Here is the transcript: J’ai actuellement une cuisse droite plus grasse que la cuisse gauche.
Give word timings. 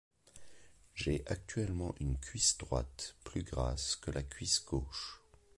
J’ai 0.95 1.23
actuellement 1.27 1.93
une 1.99 2.17
cuisse 2.17 2.57
droite 2.57 3.15
plus 3.23 3.43
grasse 3.43 3.95
que 3.97 4.09
la 4.09 4.23
cuisse 4.23 4.65
gauche. 4.65 5.21